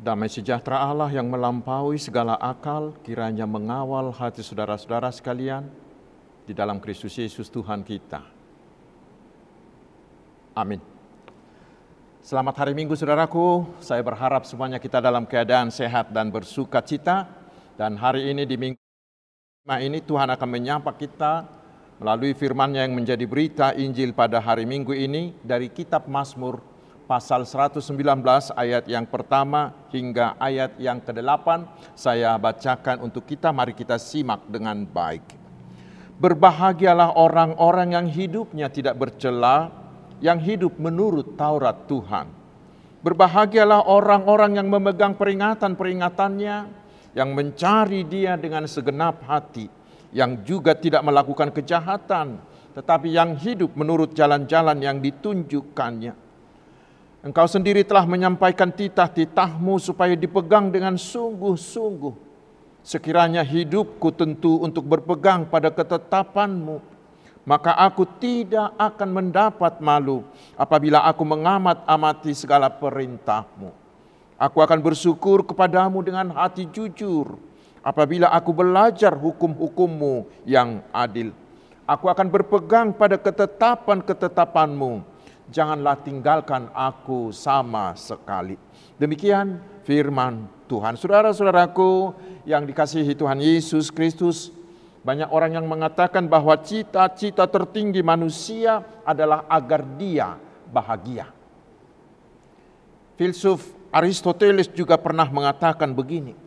[0.00, 5.68] Damai sejahtera Allah yang melampaui segala akal kiranya mengawal hati saudara-saudara sekalian
[6.48, 8.24] di dalam Kristus Yesus Tuhan kita.
[10.56, 10.80] Amin.
[12.24, 17.28] Selamat hari Minggu saudaraku, saya berharap semuanya kita dalam keadaan sehat dan bersuka cita.
[17.76, 18.80] Dan hari ini di minggu
[19.84, 21.44] ini Tuhan akan menyapa kita
[22.00, 26.69] melalui firman-Nya yang menjadi berita Injil pada hari Minggu ini dari kitab Mazmur
[27.10, 27.90] pasal 119
[28.54, 31.66] ayat yang pertama hingga ayat yang ke-8
[31.98, 35.26] saya bacakan untuk kita mari kita simak dengan baik.
[36.22, 39.74] Berbahagialah orang-orang yang hidupnya tidak bercela,
[40.22, 42.30] yang hidup menurut Taurat Tuhan.
[43.02, 46.56] Berbahagialah orang-orang yang memegang peringatan-peringatannya,
[47.18, 49.66] yang mencari dia dengan segenap hati,
[50.14, 52.38] yang juga tidak melakukan kejahatan,
[52.76, 56.29] tetapi yang hidup menurut jalan-jalan yang ditunjukkannya.
[57.20, 62.16] Engkau sendiri telah menyampaikan titah-titahmu supaya dipegang dengan sungguh-sungguh.
[62.80, 66.80] Sekiranya hidupku tentu untuk berpegang pada ketetapanmu,
[67.44, 70.24] maka aku tidak akan mendapat malu
[70.56, 73.68] apabila aku mengamat-amati segala perintahmu.
[74.40, 77.36] Aku akan bersyukur kepadamu dengan hati jujur
[77.84, 81.36] apabila aku belajar hukum-hukummu yang adil.
[81.84, 85.04] Aku akan berpegang pada ketetapan-ketetapanmu.
[85.50, 88.54] Janganlah tinggalkan aku sama sekali.
[88.96, 90.94] Demikian firman Tuhan.
[90.94, 92.14] Saudara-saudaraku
[92.46, 94.54] yang dikasihi Tuhan Yesus Kristus,
[95.02, 100.38] banyak orang yang mengatakan bahwa cita-cita tertinggi manusia adalah agar dia
[100.70, 101.26] bahagia.
[103.18, 106.38] Filsuf Aristoteles juga pernah mengatakan begini,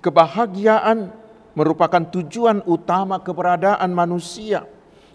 [0.00, 1.12] kebahagiaan
[1.52, 4.64] merupakan tujuan utama keberadaan manusia.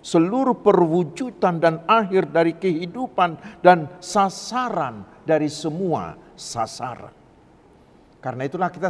[0.07, 7.11] Seluruh perwujudan dan akhir dari kehidupan dan sasaran dari semua sasaran.
[8.23, 8.87] Karena itulah kita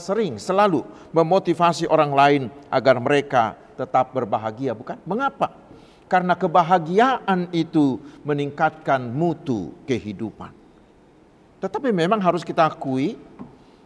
[0.00, 0.80] sering selalu
[1.12, 2.42] memotivasi orang lain
[2.72, 4.96] agar mereka tetap berbahagia, bukan?
[5.04, 5.52] Mengapa?
[6.08, 10.48] Karena kebahagiaan itu meningkatkan mutu kehidupan.
[11.60, 13.20] Tetapi memang harus kita akui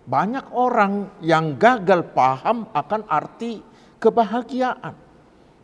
[0.07, 3.67] banyak orang yang gagal paham akan arti
[3.99, 5.08] kebahagiaan.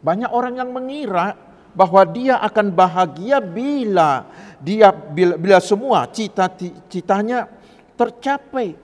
[0.05, 1.33] Banyak orang yang mengira
[1.73, 4.29] bahwa dia akan bahagia bila
[4.61, 7.49] dia bila, bila semua cita-citanya
[7.97, 8.77] tercapai.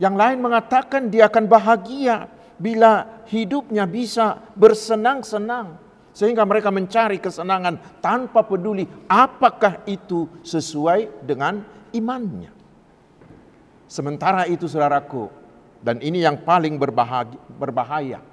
[0.00, 5.76] Yang lain mengatakan dia akan bahagia bila hidupnya bisa bersenang-senang
[6.16, 11.60] sehingga mereka mencari kesenangan tanpa peduli apakah itu sesuai dengan
[11.92, 12.52] imannya.
[13.90, 15.26] Sementara itu saudaraku,
[15.82, 18.29] dan ini yang paling berbahaya.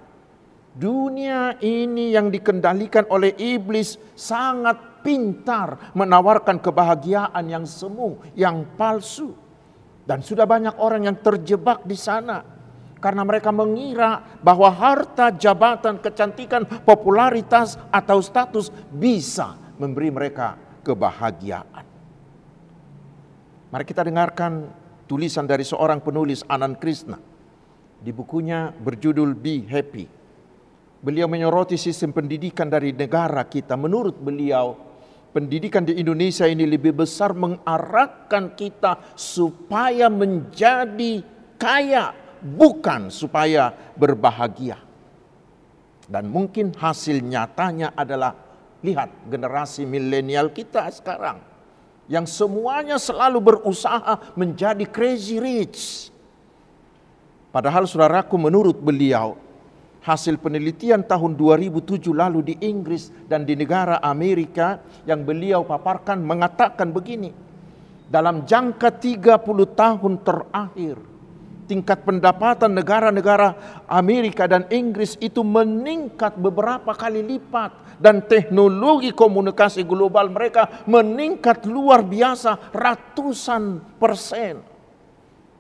[0.73, 9.33] Dunia ini yang dikendalikan oleh iblis sangat pintar menawarkan kebahagiaan yang semu, yang palsu.
[10.07, 12.43] Dan sudah banyak orang yang terjebak di sana
[12.97, 21.85] karena mereka mengira bahwa harta, jabatan, kecantikan, popularitas atau status bisa memberi mereka kebahagiaan.
[23.67, 24.71] Mari kita dengarkan
[25.11, 27.19] tulisan dari seorang penulis Anand Krishna
[27.99, 30.16] di bukunya berjudul Be Happy.
[31.07, 33.79] Beliau menyoroti sistem pendidikan dari negara kita.
[33.79, 34.75] Menurut beliau,
[35.31, 41.23] pendidikan di Indonesia ini lebih besar mengarahkan kita supaya menjadi
[41.55, 42.11] kaya,
[42.43, 44.83] bukan supaya berbahagia.
[46.11, 48.35] Dan mungkin hasil nyatanya adalah
[48.83, 51.39] lihat generasi milenial kita sekarang
[52.11, 56.11] yang semuanya selalu berusaha menjadi crazy rich.
[57.55, 59.46] Padahal saudaraku menurut beliau,
[60.07, 66.95] hasil penelitian tahun 2007 lalu di Inggris dan di negara Amerika yang beliau paparkan mengatakan
[66.95, 67.35] begini.
[68.07, 69.43] Dalam jangka 30
[69.75, 70.95] tahun terakhir,
[71.67, 80.31] tingkat pendapatan negara-negara Amerika dan Inggris itu meningkat beberapa kali lipat dan teknologi komunikasi global
[80.31, 84.63] mereka meningkat luar biasa ratusan persen.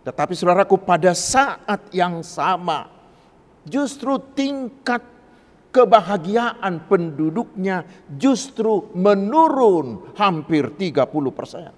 [0.07, 2.96] Tetapi saudaraku pada saat yang sama
[3.67, 5.03] justru tingkat
[5.69, 7.85] kebahagiaan penduduknya
[8.17, 11.05] justru menurun hampir 30
[11.35, 11.69] persen.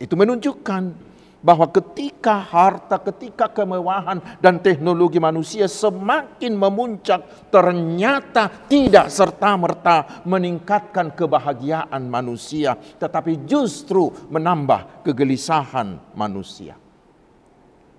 [0.00, 1.12] Itu menunjukkan
[1.42, 12.06] bahwa ketika harta, ketika kemewahan dan teknologi manusia semakin memuncak, ternyata tidak serta-merta meningkatkan kebahagiaan
[12.06, 16.78] manusia, tetapi justru menambah kegelisahan manusia.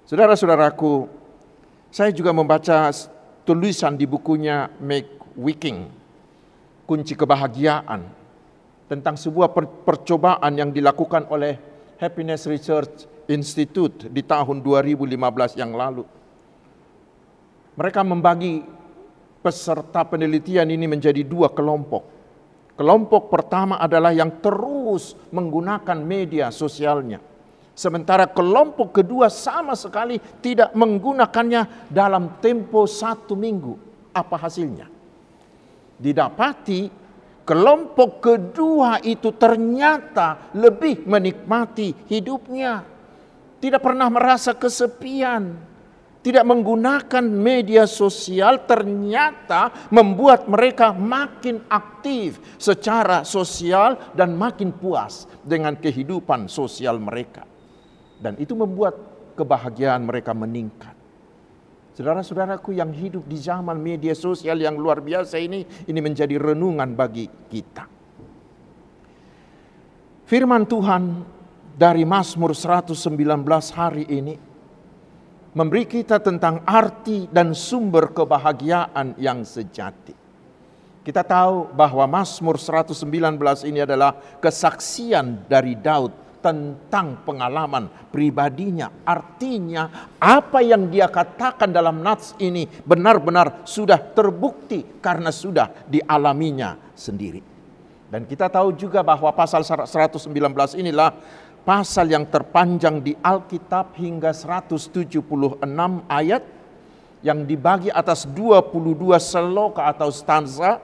[0.08, 1.23] Saudara-saudaraku,
[1.94, 2.90] saya juga membaca
[3.46, 5.86] tulisan di bukunya Make Wiking,
[6.90, 8.02] Kunci Kebahagiaan,
[8.90, 9.54] tentang sebuah
[9.86, 11.54] percobaan yang dilakukan oleh
[12.02, 16.02] Happiness Research Institute di tahun 2015 yang lalu.
[17.78, 18.66] Mereka membagi
[19.46, 22.10] peserta penelitian ini menjadi dua kelompok.
[22.74, 27.22] Kelompok pertama adalah yang terus menggunakan media sosialnya.
[27.74, 33.74] Sementara kelompok kedua sama sekali tidak menggunakannya dalam tempo satu minggu.
[34.14, 34.86] Apa hasilnya?
[35.98, 36.86] Didapati
[37.42, 42.86] kelompok kedua itu ternyata lebih menikmati hidupnya.
[43.58, 45.74] Tidak pernah merasa kesepian
[46.24, 55.76] tidak menggunakan media sosial ternyata membuat mereka makin aktif secara sosial dan makin puas dengan
[55.76, 57.53] kehidupan sosial mereka.
[58.20, 58.98] Dan itu membuat
[59.34, 60.94] kebahagiaan mereka meningkat.
[61.94, 67.30] Saudara-saudaraku yang hidup di zaman media sosial yang luar biasa ini, ini menjadi renungan bagi
[67.54, 67.86] kita.
[70.26, 71.22] Firman Tuhan
[71.78, 72.98] dari Mazmur 119
[73.78, 74.34] hari ini
[75.54, 80.18] memberi kita tentang arti dan sumber kebahagiaan yang sejati.
[81.06, 83.06] Kita tahu bahwa Mazmur 119
[83.70, 88.92] ini adalah kesaksian dari Daud tentang pengalaman pribadinya.
[89.08, 97.40] Artinya apa yang dia katakan dalam nats ini benar-benar sudah terbukti karena sudah dialaminya sendiri.
[98.12, 100.30] Dan kita tahu juga bahwa pasal 119
[100.78, 101.16] inilah
[101.64, 105.24] pasal yang terpanjang di Alkitab hingga 176
[106.12, 106.44] ayat
[107.24, 110.84] yang dibagi atas 22 seloka atau stanza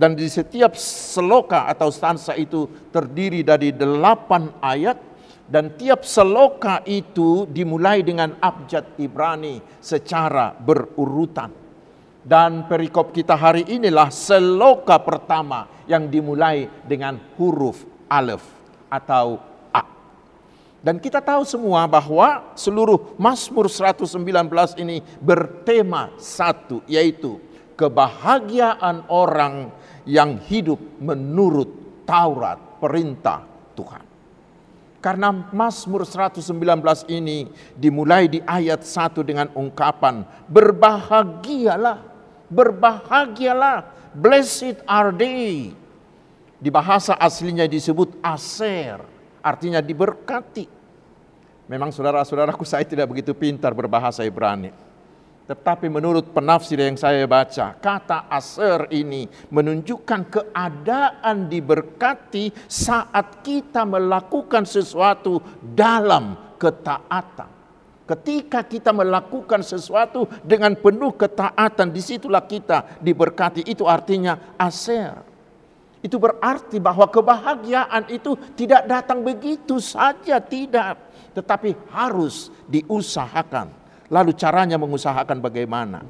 [0.00, 4.96] dan di setiap seloka atau stanza itu terdiri dari 8 ayat
[5.44, 11.52] dan tiap seloka itu dimulai dengan abjad Ibrani secara berurutan.
[12.20, 18.44] Dan perikop kita hari inilah seloka pertama yang dimulai dengan huruf alef
[18.88, 19.50] atau
[20.80, 24.16] dan kita tahu semua bahwa seluruh Mazmur 119
[24.80, 27.36] ini bertema satu yaitu
[27.76, 29.68] kebahagiaan orang
[30.08, 31.68] yang hidup menurut
[32.04, 33.44] Taurat perintah
[33.76, 34.04] Tuhan.
[35.00, 36.52] Karena Mazmur 119
[37.08, 42.04] ini dimulai di ayat 1 dengan ungkapan berbahagialah,
[42.52, 45.72] berbahagialah, blessed are they.
[46.60, 49.00] Di bahasa aslinya disebut aser
[49.40, 50.68] artinya diberkati.
[51.64, 54.89] Memang saudara-saudaraku saya tidak begitu pintar berbahasa Ibrani.
[55.50, 64.62] Tetapi menurut penafsir yang saya baca, kata aser ini menunjukkan keadaan diberkati saat kita melakukan
[64.62, 65.42] sesuatu
[65.74, 67.50] dalam ketaatan.
[68.06, 73.66] Ketika kita melakukan sesuatu dengan penuh ketaatan, di situlah kita diberkati.
[73.66, 75.18] Itu artinya aser.
[75.98, 80.94] Itu berarti bahwa kebahagiaan itu tidak datang begitu saja, tidak.
[81.34, 83.79] Tetapi harus diusahakan.
[84.10, 86.02] Lalu caranya mengusahakan bagaimana?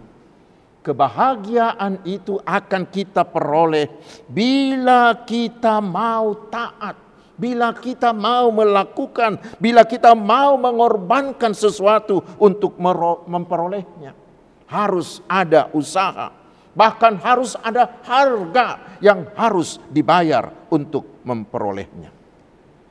[0.81, 3.93] Kebahagiaan itu akan kita peroleh
[4.25, 6.97] bila kita mau taat,
[7.37, 12.81] bila kita mau melakukan, bila kita mau mengorbankan sesuatu untuk
[13.29, 14.17] memperolehnya.
[14.65, 22.15] Harus ada usaha Bahkan harus ada harga yang harus dibayar untuk memperolehnya.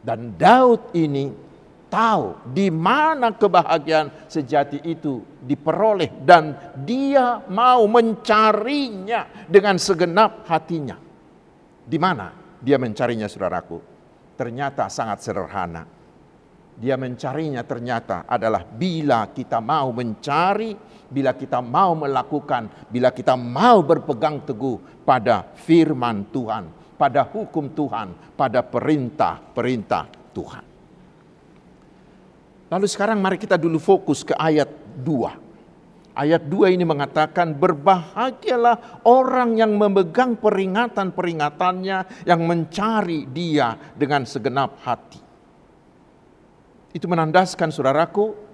[0.03, 1.31] Dan Daud ini
[1.89, 6.55] tahu di mana kebahagiaan sejati itu diperoleh dan
[6.85, 10.95] dia mau mencarinya dengan segenap hatinya.
[11.89, 12.29] Di mana
[12.61, 13.81] dia mencarinya saudaraku?
[14.37, 15.83] Ternyata sangat sederhana.
[16.79, 20.71] Dia mencarinya ternyata adalah bila kita mau mencari
[21.09, 28.37] bila kita mau melakukan, bila kita mau berpegang teguh pada firman Tuhan, pada hukum Tuhan,
[28.37, 30.68] pada perintah-perintah Tuhan.
[32.69, 34.69] Lalu sekarang mari kita dulu fokus ke ayat
[35.01, 36.13] 2.
[36.13, 45.21] Ayat 2 ini mengatakan berbahagialah orang yang memegang peringatan-peringatannya yang mencari dia dengan segenap hati.
[46.93, 48.49] Itu menandaskan saudaraku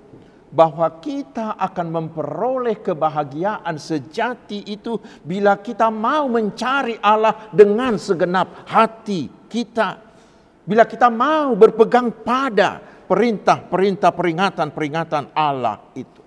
[0.55, 4.95] bahwa kita akan memperoleh kebahagiaan sejati itu
[5.27, 10.00] bila kita mau mencari Allah dengan segenap hati kita.
[10.63, 16.21] Bila kita mau berpegang pada perintah-perintah peringatan-peringatan Allah itu.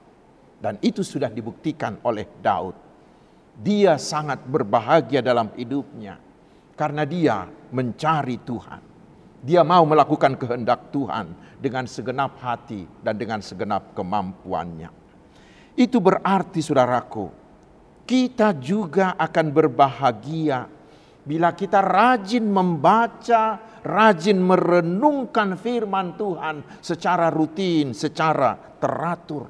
[0.59, 2.75] Dan itu sudah dibuktikan oleh Daud.
[3.59, 6.19] Dia sangat berbahagia dalam hidupnya
[6.79, 8.83] karena dia mencari Tuhan.
[9.39, 14.91] Dia mau melakukan kehendak Tuhan dengan segenap hati dan dengan segenap kemampuannya.
[15.79, 17.31] Itu berarti saudaraku,
[18.03, 20.67] kita juga akan berbahagia
[21.29, 29.45] Bila kita rajin membaca, rajin merenungkan firman Tuhan secara rutin, secara teratur.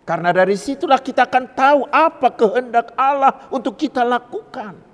[0.00, 4.89] Karena dari situlah kita akan tahu apa kehendak Allah untuk kita lakukan.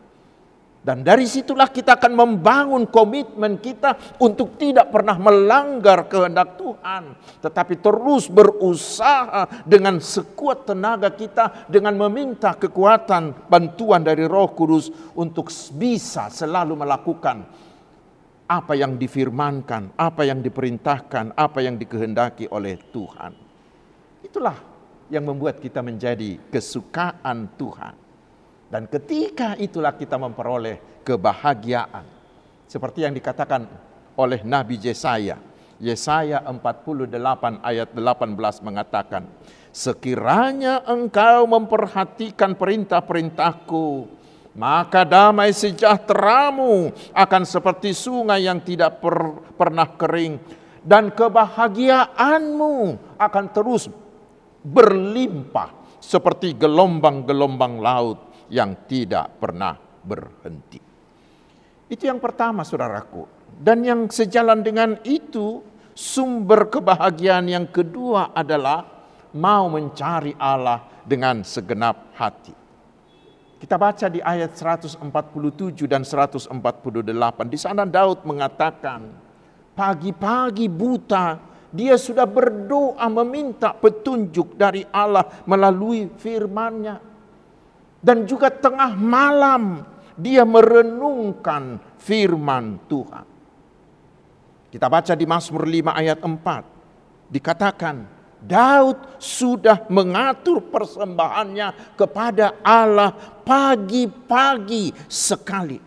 [0.86, 7.10] Dan dari situlah kita akan membangun komitmen kita untuk tidak pernah melanggar kehendak Tuhan.
[7.42, 15.50] Tetapi terus berusaha dengan sekuat tenaga kita dengan meminta kekuatan bantuan dari roh kudus untuk
[15.74, 17.42] bisa selalu melakukan
[18.46, 23.34] apa yang difirmankan, apa yang diperintahkan, apa yang dikehendaki oleh Tuhan.
[24.22, 24.54] Itulah
[25.10, 28.05] yang membuat kita menjadi kesukaan Tuhan.
[28.66, 32.02] Dan ketika itulah kita memperoleh kebahagiaan.
[32.66, 33.62] Seperti yang dikatakan
[34.18, 35.38] oleh Nabi Yesaya.
[35.78, 39.22] Yesaya 48 ayat 18 mengatakan,
[39.70, 44.08] Sekiranya engkau memperhatikan perintah-perintahku,
[44.56, 50.40] maka damai sejahteramu akan seperti sungai yang tidak per, pernah kering
[50.80, 53.92] dan kebahagiaanmu akan terus
[54.64, 60.78] berlimpah seperti gelombang-gelombang laut yang tidak pernah berhenti.
[61.86, 63.26] Itu yang pertama saudaraku.
[63.56, 65.62] Dan yang sejalan dengan itu
[65.96, 68.84] sumber kebahagiaan yang kedua adalah
[69.32, 72.52] mau mencari Allah dengan segenap hati.
[73.56, 75.00] Kita baca di ayat 147
[75.88, 76.52] dan 148.
[77.48, 79.00] Di sana Daud mengatakan,
[79.72, 81.40] pagi-pagi buta
[81.72, 87.15] dia sudah berdoa meminta petunjuk dari Allah melalui firman-Nya.
[88.06, 89.82] Dan juga tengah malam
[90.14, 93.26] dia merenungkan firman Tuhan.
[94.70, 97.34] Kita baca di Mazmur 5 ayat 4.
[97.34, 97.96] Dikatakan,
[98.38, 103.10] Daud sudah mengatur persembahannya kepada Allah
[103.42, 105.82] pagi-pagi sekali.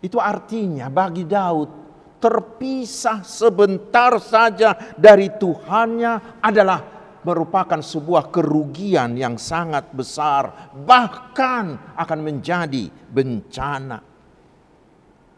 [0.00, 1.68] Itu artinya bagi Daud
[2.16, 6.95] terpisah sebentar saja dari Tuhannya adalah
[7.26, 13.98] merupakan sebuah kerugian yang sangat besar, bahkan akan menjadi bencana.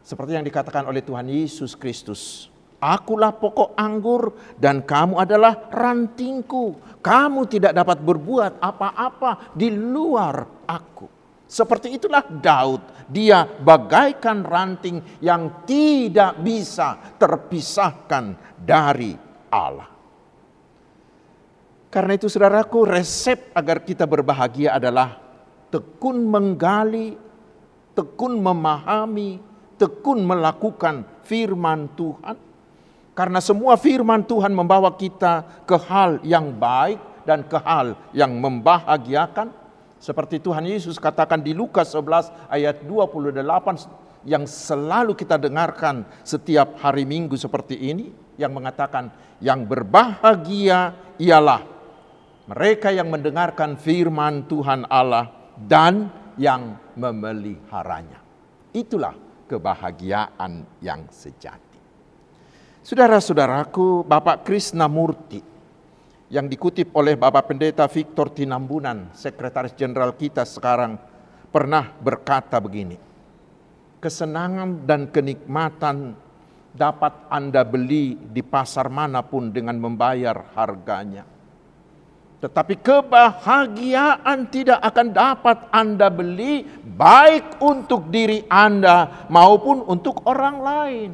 [0.04, 6.78] Seperti yang dikatakan oleh Tuhan Yesus Kristus, Akulah pokok anggur dan kamu adalah rantingku.
[7.02, 11.10] Kamu tidak dapat berbuat apa-apa di luar aku.
[11.42, 13.10] Seperti itulah Daud.
[13.10, 19.16] Dia bagaikan ranting yang tidak bisa terpisahkan dari
[19.50, 19.97] Allah.
[21.88, 25.16] Karena itu saudaraku resep agar kita berbahagia adalah
[25.72, 27.16] tekun menggali,
[27.96, 29.40] tekun memahami,
[29.80, 32.36] tekun melakukan firman Tuhan.
[33.16, 39.48] Karena semua firman Tuhan membawa kita ke hal yang baik dan ke hal yang membahagiakan.
[39.98, 47.02] Seperti Tuhan Yesus katakan di Lukas 11 ayat 28 yang selalu kita dengarkan setiap hari
[47.02, 49.10] Minggu seperti ini yang mengatakan
[49.42, 51.77] yang berbahagia ialah
[52.48, 55.28] mereka yang mendengarkan firman Tuhan Allah
[55.60, 56.08] dan
[56.40, 58.24] yang memeliharanya.
[58.72, 59.12] Itulah
[59.44, 61.76] kebahagiaan yang sejati.
[62.80, 65.44] Saudara-saudaraku, Bapak Krishna Murti
[66.32, 70.96] yang dikutip oleh Bapak Pendeta Victor Tinambunan, Sekretaris Jenderal kita sekarang,
[71.52, 72.96] pernah berkata begini,
[74.00, 76.16] kesenangan dan kenikmatan
[76.72, 81.37] dapat Anda beli di pasar mana pun dengan membayar harganya
[82.38, 91.10] tetapi kebahagiaan tidak akan dapat Anda beli baik untuk diri Anda maupun untuk orang lain.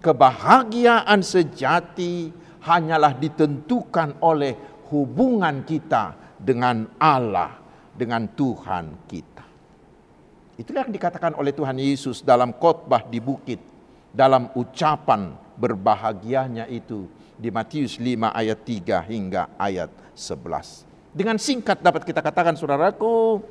[0.00, 2.32] Kebahagiaan sejati
[2.64, 4.56] hanyalah ditentukan oleh
[4.88, 7.52] hubungan kita dengan Allah,
[7.92, 9.44] dengan Tuhan kita.
[10.56, 13.60] Itulah yang dikatakan oleh Tuhan Yesus dalam khotbah di bukit,
[14.08, 17.04] dalam ucapan berbahagianya itu
[17.36, 21.12] di Matius 5 ayat 3 hingga ayat 11.
[21.12, 23.44] Dengan singkat dapat kita katakan saudaraku,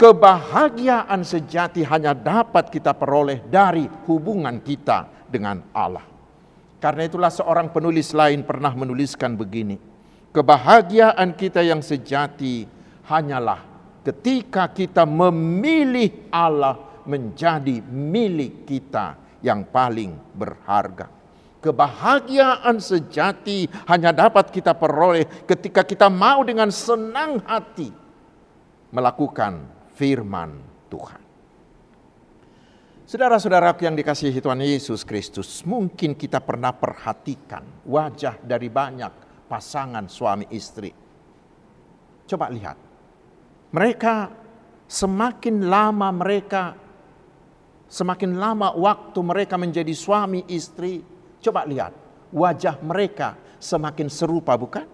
[0.00, 6.04] kebahagiaan sejati hanya dapat kita peroleh dari hubungan kita dengan Allah.
[6.80, 9.80] Karena itulah seorang penulis lain pernah menuliskan begini,
[10.32, 12.68] kebahagiaan kita yang sejati
[13.08, 13.60] hanyalah
[14.04, 21.08] ketika kita memilih Allah menjadi milik kita yang paling berharga.
[21.64, 27.88] Kebahagiaan sejati hanya dapat kita peroleh ketika kita mau dengan senang hati
[28.92, 29.64] melakukan
[29.96, 30.60] firman
[30.92, 31.24] Tuhan.
[33.08, 40.44] Saudara-saudara yang dikasihi Tuhan Yesus Kristus, mungkin kita pernah perhatikan wajah dari banyak pasangan suami
[40.52, 40.92] istri.
[42.28, 42.76] Coba lihat,
[43.72, 44.28] mereka
[44.84, 46.84] semakin lama mereka
[47.94, 50.98] semakin lama waktu mereka menjadi suami istri,
[51.44, 51.92] coba lihat
[52.32, 54.88] wajah mereka semakin serupa bukan?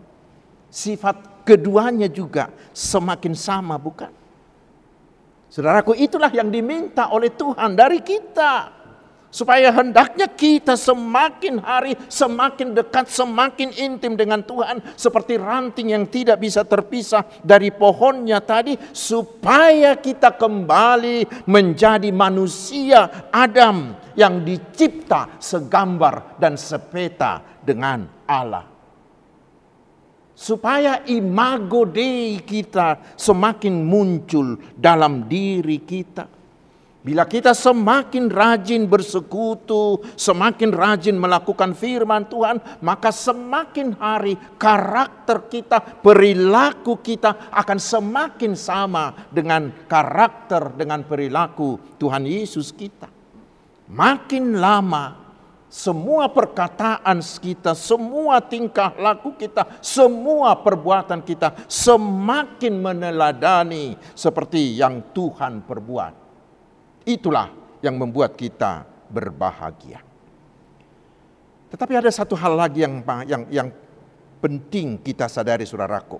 [0.70, 4.10] Sifat keduanya juga semakin sama bukan?
[5.50, 8.78] Saudaraku itulah yang diminta oleh Tuhan dari kita.
[9.30, 14.82] Supaya hendaknya kita semakin hari semakin dekat, semakin intim dengan Tuhan.
[14.98, 18.74] Seperti ranting yang tidak bisa terpisah dari pohonnya tadi.
[18.90, 28.70] Supaya kita kembali menjadi manusia Adam yang dicipta segambar dan sepeta dengan Allah
[30.40, 36.40] supaya imago Dei kita semakin muncul dalam diri kita.
[37.00, 45.80] Bila kita semakin rajin bersekutu, semakin rajin melakukan firman Tuhan, maka semakin hari karakter kita,
[45.80, 53.19] perilaku kita akan semakin sama dengan karakter dengan perilaku Tuhan Yesus kita.
[53.90, 55.18] Makin lama
[55.70, 65.66] semua perkataan kita, semua tingkah laku kita, semua perbuatan kita semakin meneladani seperti yang Tuhan
[65.66, 66.14] perbuat.
[67.06, 67.50] Itulah
[67.82, 70.02] yang membuat kita berbahagia.
[71.70, 73.68] Tetapi ada satu hal lagi yang yang yang
[74.42, 76.18] penting kita sadari saudaraku.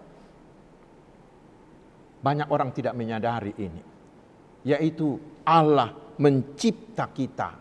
[2.22, 3.82] Banyak orang tidak menyadari ini.
[4.62, 7.59] Yaitu Allah mencipta kita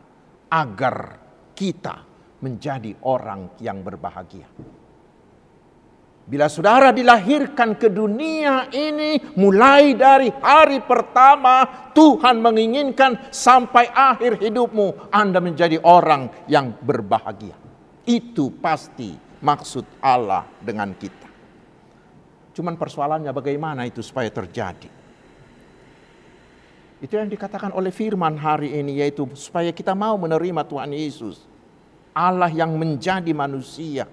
[0.50, 1.22] agar
[1.54, 1.96] kita
[2.42, 4.48] menjadi orang yang berbahagia.
[6.30, 15.10] Bila saudara dilahirkan ke dunia ini, mulai dari hari pertama, Tuhan menginginkan sampai akhir hidupmu,
[15.10, 17.58] Anda menjadi orang yang berbahagia.
[18.06, 21.30] Itu pasti maksud Allah dengan kita.
[22.54, 24.99] Cuman persoalannya bagaimana itu supaya terjadi.
[27.00, 31.48] Itu yang dikatakan oleh firman hari ini yaitu supaya kita mau menerima Tuhan Yesus.
[32.12, 34.04] Allah yang menjadi manusia.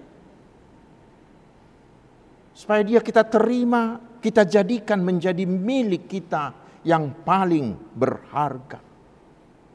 [2.55, 6.55] Supaya dia kita terima, kita jadikan menjadi milik kita
[6.87, 8.79] yang paling berharga.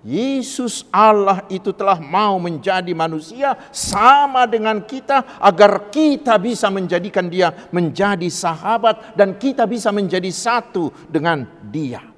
[0.03, 7.55] Yesus Allah itu telah mau menjadi manusia sama dengan kita agar kita bisa menjadikan dia
[7.71, 12.12] menjadi sahabat dan kita bisa menjadi satu dengan dia.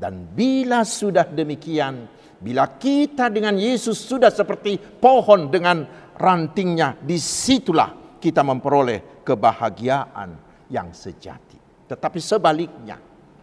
[0.00, 2.08] Dan bila sudah demikian,
[2.40, 5.84] bila kita dengan Yesus sudah seperti pohon dengan
[6.16, 10.30] rantingnya, di situlah kita memperoleh kebahagiaan
[10.72, 11.60] yang sejati.
[11.84, 12.96] Tetapi sebaliknya,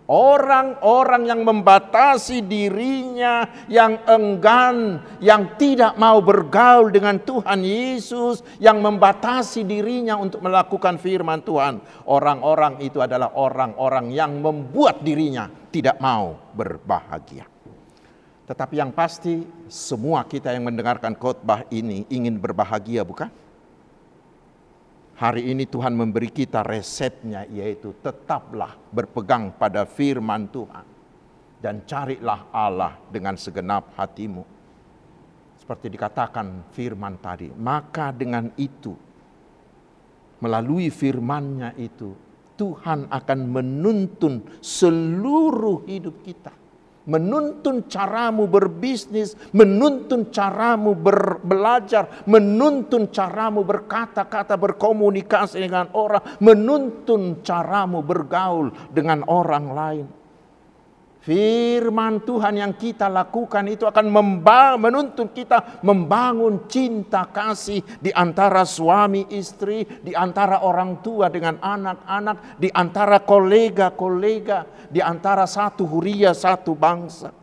[0.10, 9.62] orang-orang yang membatasi dirinya, yang enggan, yang tidak mau bergaul dengan Tuhan Yesus, yang membatasi
[9.62, 17.46] dirinya untuk melakukan firman Tuhan, orang-orang itu adalah orang-orang yang membuat dirinya tidak mau berbahagia.
[18.50, 23.30] Tetapi yang pasti semua kita yang mendengarkan khotbah ini ingin berbahagia bukan?
[25.22, 30.86] Hari ini Tuhan memberi kita resepnya yaitu tetaplah berpegang pada firman Tuhan.
[31.62, 34.46] Dan carilah Allah dengan segenap hatimu.
[35.62, 37.50] Seperti dikatakan firman tadi.
[37.54, 38.94] Maka dengan itu,
[40.38, 42.27] melalui firmannya itu,
[42.58, 46.52] Tuhan akan menuntun seluruh hidup kita.
[47.08, 50.92] Menuntun caramu berbisnis, menuntun caramu
[51.40, 60.17] belajar, menuntun caramu berkata-kata, berkomunikasi dengan orang, menuntun caramu bergaul dengan orang lain.
[61.28, 64.08] Firman Tuhan yang kita lakukan itu akan
[64.80, 72.56] menuntun kita membangun cinta kasih di antara suami istri, di antara orang tua dengan anak-anak,
[72.56, 77.36] di antara kolega-kolega, di antara satu huria, satu bangsa.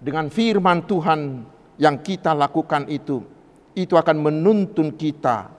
[0.00, 1.20] Dengan firman Tuhan
[1.76, 3.20] yang kita lakukan itu,
[3.76, 5.52] itu akan menuntun kita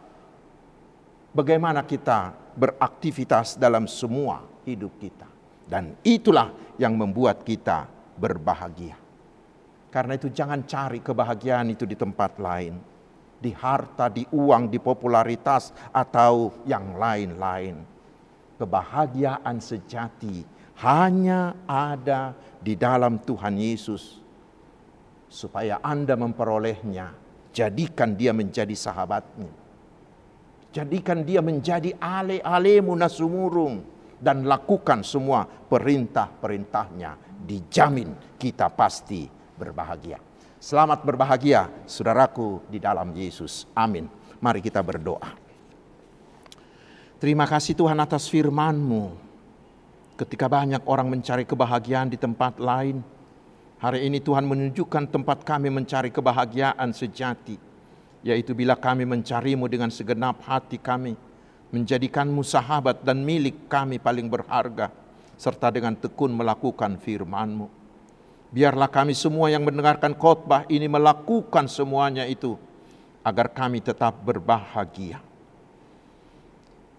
[1.37, 5.30] bagaimana kita beraktivitas dalam semua hidup kita.
[5.71, 7.87] Dan itulah yang membuat kita
[8.19, 8.99] berbahagia.
[9.87, 12.75] Karena itu jangan cari kebahagiaan itu di tempat lain.
[13.39, 17.87] Di harta, di uang, di popularitas, atau yang lain-lain.
[18.59, 20.43] Kebahagiaan sejati
[20.83, 24.19] hanya ada di dalam Tuhan Yesus.
[25.31, 27.15] Supaya Anda memperolehnya,
[27.55, 29.49] jadikan dia menjadi sahabatnya.
[30.75, 37.17] Jadikan dia menjadi ale-alemu nasumurung dan lakukan semua perintah-perintahnya.
[37.41, 39.25] Dijamin kita pasti
[39.57, 40.21] berbahagia.
[40.61, 43.65] Selamat berbahagia saudaraku di dalam Yesus.
[43.73, 44.05] Amin.
[44.37, 45.33] Mari kita berdoa.
[47.17, 49.33] Terima kasih Tuhan atas firman-Mu.
[50.21, 53.01] Ketika banyak orang mencari kebahagiaan di tempat lain,
[53.81, 57.57] Hari ini Tuhan menunjukkan tempat kami mencari kebahagiaan sejati,
[58.21, 61.17] yaitu bila kami mencarimu dengan segenap hati kami,
[61.71, 64.91] menjadikanmu sahabat dan milik kami paling berharga,
[65.39, 67.67] serta dengan tekun melakukan firman-Mu.
[68.51, 72.59] Biarlah kami semua yang mendengarkan khotbah ini melakukan semuanya itu,
[73.23, 75.23] agar kami tetap berbahagia.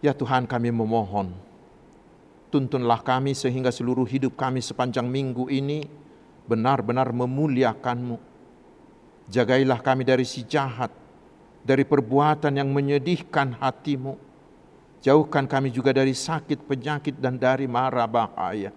[0.00, 1.30] Ya Tuhan kami memohon,
[2.48, 5.86] tuntunlah kami sehingga seluruh hidup kami sepanjang minggu ini
[6.48, 8.18] benar-benar memuliakanmu.
[9.30, 10.90] Jagailah kami dari si jahat,
[11.62, 14.31] dari perbuatan yang menyedihkan hatimu.
[15.02, 18.70] Jauhkan kami juga dari sakit, penyakit, dan dari mara bahaya.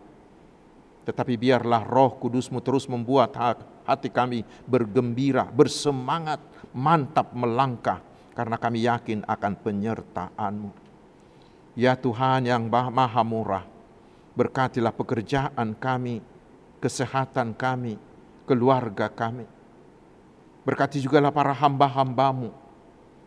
[1.06, 3.38] Tetapi biarlah roh kudusmu terus membuat
[3.86, 6.42] hati kami bergembira, bersemangat,
[6.74, 8.02] mantap melangkah.
[8.34, 10.72] Karena kami yakin akan penyertaanmu.
[11.78, 13.64] Ya Tuhan yang maha murah,
[14.34, 16.26] berkatilah pekerjaan kami,
[16.82, 18.02] kesehatan kami,
[18.50, 19.46] keluarga kami.
[20.66, 22.65] Berkati jugalah para hamba-hambamu.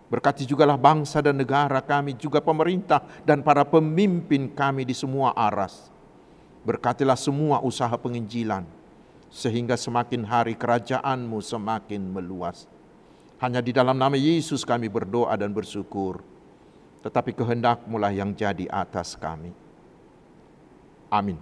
[0.08, 5.92] Berkati jugalah bangsa dan negara kami, juga pemerintah dan para pemimpin kami di semua aras.
[6.64, 8.64] Berkatilah semua usaha penginjilan,
[9.28, 12.64] sehingga semakin hari kerajaanmu semakin meluas.
[13.38, 16.24] Hanya di dalam nama Yesus kami berdoa dan bersyukur.
[17.04, 19.54] Tetapi kehendakmu lah yang jadi atas kami.
[21.12, 21.38] Amin.